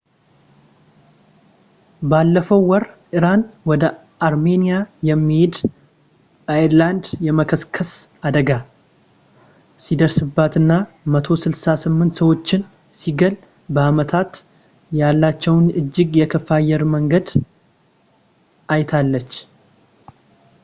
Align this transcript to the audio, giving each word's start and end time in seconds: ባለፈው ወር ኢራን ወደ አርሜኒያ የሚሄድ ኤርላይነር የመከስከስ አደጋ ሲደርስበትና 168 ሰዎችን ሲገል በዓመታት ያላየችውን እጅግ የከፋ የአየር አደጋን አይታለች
ባለፈው 2.11 2.61
ወር 2.69 2.83
ኢራን 3.17 3.41
ወደ 3.69 3.83
አርሜኒያ 4.27 4.77
የሚሄድ 5.09 5.57
ኤርላይነር 6.63 7.09
የመከስከስ 7.27 7.91
አደጋ 8.29 8.49
ሲደርስበትና 9.83 10.71
168 11.17 12.19
ሰዎችን 12.21 12.65
ሲገል 13.03 13.37
በዓመታት 13.77 14.33
ያላየችውን 15.01 15.67
እጅግ 15.81 16.11
የከፋ 16.23 16.49
የአየር 16.65 16.83
አደጋን 16.99 17.45
አይታለች 18.75 19.31